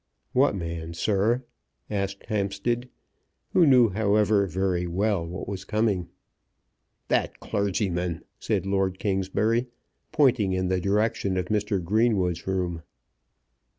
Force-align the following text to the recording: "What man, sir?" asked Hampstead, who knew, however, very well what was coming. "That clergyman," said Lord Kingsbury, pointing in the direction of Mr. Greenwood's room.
"What 0.33 0.55
man, 0.55 0.95
sir?" 0.95 1.43
asked 1.87 2.25
Hampstead, 2.25 2.89
who 3.53 3.67
knew, 3.67 3.89
however, 3.89 4.47
very 4.47 4.87
well 4.87 5.23
what 5.27 5.47
was 5.47 5.63
coming. 5.63 6.09
"That 7.09 7.39
clergyman," 7.39 8.23
said 8.39 8.65
Lord 8.65 8.97
Kingsbury, 8.97 9.67
pointing 10.11 10.53
in 10.53 10.69
the 10.69 10.81
direction 10.81 11.37
of 11.37 11.49
Mr. 11.49 11.79
Greenwood's 11.83 12.47
room. 12.47 12.81